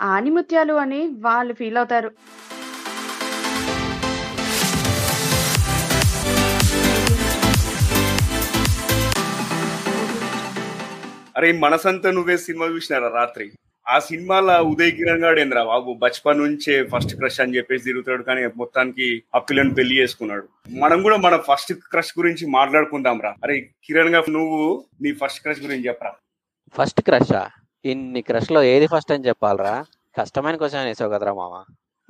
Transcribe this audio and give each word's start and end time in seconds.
ఆణిముత్యాలు 0.00 0.74
అని 0.74 1.00
వాళ్ళు 1.26 1.54
ఫీల్ 1.54 1.78
అవుతారు. 1.78 2.10
అరే 11.36 11.52
మనసంతా 11.62 12.10
నువ్వే 12.10 12.36
సినిమా 12.46 12.66
చూసినారా 12.66 13.08
రాత్రి? 13.08 13.46
ఆ 13.86 13.98
సినిమాలో 13.98 14.54
ఉదయ్ 14.70 14.90
కిరణ్ 14.90 15.22
గాడు 15.24 15.40
ఏంద్రా 15.40 15.64
బాబు? 15.64 15.90
బచ్పన్ 16.02 16.38
నుంచే 16.38 16.88
ఫస్ట్ 16.92 17.14
క్రష్ 17.18 17.40
అని 17.40 17.56
చెప్పేసి 17.56 17.84
తిరుగుతాడు 17.84 18.22
కానీ 18.22 18.46
మొత్తానికి 18.56 19.06
ఆ 19.34 19.38
పిల్లని 19.38 19.74
పెళ్ళి 19.74 19.94
చేసుకున్నాడు. 20.00 20.46
మనం 20.84 21.02
కూడా 21.02 21.16
మన 21.16 21.36
ఫస్ట్ 21.48 21.72
క్రష్ 21.92 22.12
గురించి 22.18 22.46
మాట్లాడుకుందాం 22.46 23.20
రా 23.26 23.32
అరే 23.44 23.56
కిరణ్గా 23.86 24.22
నువ్వు 24.28 24.60
నీ 25.02 25.12
ఫస్ట్ 25.12 25.42
క్రష్ 25.42 25.62
గురించి 25.66 25.88
చెప్పరా? 25.88 26.12
ఫస్ట్ 26.74 27.00
క్రషా? 27.00 27.42
ఇన్ని 27.90 28.20
క్రష్లో 28.22 28.62
ఏది 28.62 28.86
ఫస్ట్ 28.86 29.12
అని 29.12 29.26
చెప్పాలరా? 29.28 29.84
కష్టమైన 30.18 30.56
క్వశ్చన్ 30.56 30.86
వేసావు 30.86 31.10
కదరా 31.10 31.34
మామ. 31.34 31.54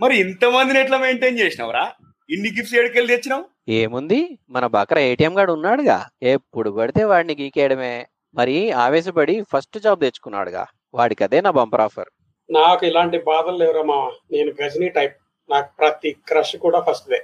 మరి 0.00 0.14
ఇంతమందిని 0.16 0.80
ఎట్లా 0.80 0.98
మెయింటైన్ 0.98 1.38
చేసినావురా? 1.38 1.84
ఇన్ని 2.30 2.48
గిఫ్ట్స్ 2.48 2.74
ఎక్కడికెళ్ళి 2.74 3.10
తెచ్చినావు? 3.12 3.44
ఏముంది? 3.68 4.38
మన 4.50 4.66
బకర 4.66 4.98
ఏటీఎం 4.98 5.38
గాడు 5.38 5.52
ఉన్నాడుగా. 5.52 6.06
ఎప్పుడు 6.22 6.70
పడితే 6.70 7.04
వాడిని 7.04 7.36
గీకేయడమే. 7.40 8.06
మరి 8.34 8.70
ఆవేశపడి 8.70 9.44
ఫస్ట్ 9.52 9.78
జాబ్ 9.78 10.00
తెచ్చుకున్నాడుగా. 10.00 10.66
వాడికి 10.94 11.24
అదే 11.24 11.40
నా 11.40 11.50
బంపర్ 11.50 11.80
ఆఫర్ 11.80 12.10
నాకు 12.50 12.86
ఇలాంటి 12.86 13.18
బాధలు 13.18 13.56
లేవురా 13.56 13.82
మామ. 13.82 14.10
నేను 14.32 14.52
గజనీ 14.62 14.88
టైప్ 14.88 15.16
నాకు 15.50 15.68
ప్రతి 15.78 16.16
క్రష్ 16.28 16.56
కూడా 16.56 16.80
ఫస్ట్ 16.80 17.08
దే. 17.10 17.20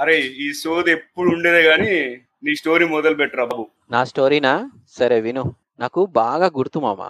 అరే 0.00 0.20
ఈ 0.20 0.52
సోది 0.52 0.90
ఎప్పుడు 0.92 1.30
ఉండేదే 1.30 1.62
గాని 1.62 1.92
నీ 2.44 2.54
స్టోరీ 2.54 2.84
మొదలు 2.86 3.14
పెట్టరా 3.14 3.44
బాబు. 3.44 3.66
నా 3.90 4.04
స్టోరీనా 4.04 4.70
సరే 4.98 5.20
విను. 5.20 5.44
నాకు 5.80 6.06
బాగా 6.06 6.46
గుర్తు 6.46 6.78
మామ. 6.78 7.02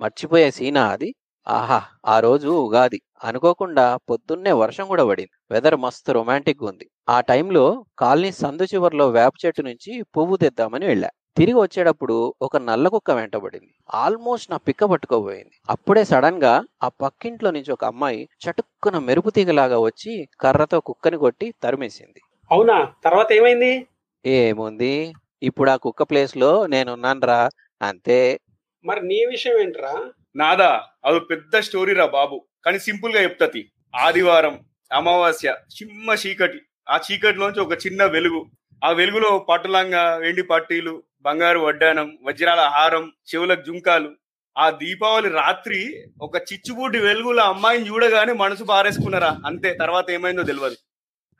మర్చిపోయే 0.00 0.50
సీనా 0.50 0.88
అది? 0.88 1.14
ఆహా 1.48 1.82
ఆ 2.06 2.20
రోజు 2.20 2.48
ఉగాది. 2.48 3.00
అనుకోకుండా 3.24 3.96
పొద్దున్నే 4.10 4.52
వర్షం 4.52 4.86
కూడా 4.86 5.04
పడింది. 5.04 5.30
వెదర్ 5.50 5.76
మస్తు 5.76 6.12
రొమాంటిక్ 6.12 6.62
ఉంది. 6.62 6.86
ఆ 7.08 7.20
టైంలో 7.20 7.84
కాలనీ 7.98 8.32
సందు 8.32 8.62
చివర్లో 8.62 9.08
వేప 9.08 9.32
చెట్టు 9.46 9.62
నుంచి 9.62 10.02
పువ్వు 10.16 10.36
తెద్దామని 10.36 10.86
వెళ్ళా. 10.86 11.10
తిరిగి 11.36 11.58
వచ్చేటప్పుడు 11.60 12.34
ఒక 12.42 12.56
నల్ల 12.56 12.88
కుక్క 12.88 13.10
వెంటబడింది 13.10 13.72
ఆల్మోస్ట్ 13.94 14.50
నా 14.50 14.56
పిక్క 14.56 14.84
పట్టుకోబోయింది. 14.84 15.54
అప్పుడే 15.70 16.04
సడన్గా 16.04 16.64
ఆ 16.82 16.88
పక్కింట్లో 16.88 17.50
నుంచి 17.50 17.72
ఒక 17.72 17.84
అమ్మాయి 17.84 18.28
చటుక్కున 18.44 18.98
మెరుపు 18.98 19.30
తీగలాగా 19.30 19.78
వచ్చి 19.78 20.28
కర్రతో 20.40 20.80
కుక్కని 20.80 21.16
కొట్టి 21.16 21.54
తరిమేసింది. 21.62 22.20
అవునా? 22.50 22.92
తర్వాత 23.04 23.32
ఏమైంది? 23.32 23.86
ఏముంది? 24.26 25.14
ఇప్పుడు 25.42 25.70
ఆ 25.70 25.76
కుక్క 25.76 26.02
ప్లేస్లో 26.02 26.66
నేనున్నానురా. 26.66 27.48
అంతే. 27.82 28.40
మరి 28.84 29.00
నీ 29.06 29.18
విషయం 29.30 29.58
ఏంట్రా? 29.58 29.92
నాదా 30.36 30.82
అది 31.04 31.20
పెద్ద 31.20 31.60
స్టోరీ 31.60 31.92
రా 31.94 32.06
బాబు. 32.06 32.36
కానీ 32.64 32.78
సింపుల్గా 32.78 33.22
చెప్తాది 33.22 33.70
ఆదివారం 33.96 34.54
అమావాస్య 34.92 35.48
చిమ్మ 35.74 36.14
చీకటి. 36.26 36.60
ఆ 36.90 36.96
చీకటిలోంచి 37.06 37.60
ఒక 37.60 37.72
చిన్న 37.86 38.04
వెలుగు. 38.04 38.40
ఆ 38.84 38.90
వెలుగులో 38.90 39.38
పట్టులంగా 39.38 40.16
వెండి 40.16 40.42
పట్టీలు 40.42 41.02
బంగారు 41.22 41.58
వడ్డానం 41.58 42.18
వజ్రాల 42.22 42.60
హారం 42.60 43.12
చెవులకు 43.30 43.64
జుంకాలు. 43.66 44.10
ఆ 44.56 44.70
దీపావళి 44.70 45.28
రాత్రి 45.28 45.80
ఒక 46.22 46.36
చిచ్చుబూటి 46.36 46.98
వెలుగుల 46.98 47.40
అమ్మాయిని 47.40 47.88
చూడగానే 47.88 48.32
మనసు 48.32 48.64
పారేసుకున్నారా? 48.64 49.36
అంతే 49.46 49.74
తర్వాత 49.74 50.10
ఏమైందో 50.10 50.42
తెలియదు 50.42 50.76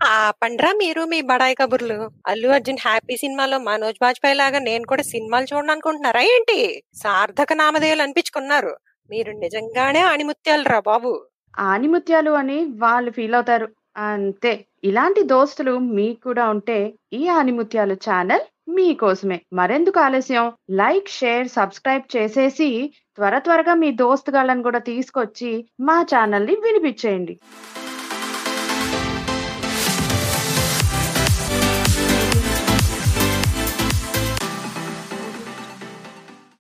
ఆ 0.01 0.31
పండ్రా 0.31 0.73
మీరు 0.73 1.05
మీ 1.05 1.21
బడాయి 1.21 1.55
కబుర్లు. 1.55 2.11
అల్లు 2.27 2.49
అర్జున్ 2.49 2.79
హ్యాపీ 2.81 3.17
సినిమాలో 3.17 3.59
మనోజ్ 3.59 3.99
బాజ్పేయి 4.03 4.35
లాగా 4.35 4.59
నేను 4.59 4.87
కూడా 4.87 5.03
సినిమాలు 5.03 5.47
చూడాలనుకుంటున్నారా 5.55 6.21
ఏంటి? 6.21 6.59
సార్థక 6.95 7.53
నామధేయులు 7.53 8.03
అనిపించుకున్నారు. 8.03 8.77
మీరు 9.11 9.33
నిజంగానే 9.33 10.01
ఆణిముత్యాలు 10.01 10.63
రా 10.69 10.81
బాబు. 10.81 11.13
ఆణిముత్యాలు 11.59 12.31
అని 12.31 12.65
వాళ్ళు 12.79 13.11
ఫీల్ 13.11 13.35
అవుతారు. 13.35 13.69
అంతే. 13.97 14.53
ఇలాంటి 14.85 15.23
దోస్తులు 15.23 15.79
మీకు 15.79 16.21
కూడా 16.21 16.49
ఉంటే 16.49 16.79
ఈ 17.13 17.29
ఆణిముత్యాలు 17.29 17.95
ఛానల్ 17.95 18.45
మీకోసమే. 18.69 19.41
మరెందుకు 19.53 20.01
ఆలస్యం? 20.01 20.53
లైక్ 20.71 21.09
షేర్ 21.09 21.49
సబ్స్క్రైబ్ 21.49 22.17
చేసేసి 22.17 22.69
త్వర 23.17 23.39
త్వరగా 23.39 23.75
మీ 23.75 23.91
దోస్తుగాళ్ళని 23.93 24.63
కూడా 24.63 24.79
తీసుకొచ్చి 24.79 25.51
మా 25.81 26.03
ఛానల్ని 26.03 26.55
వినిపించేయండి. 26.55 27.35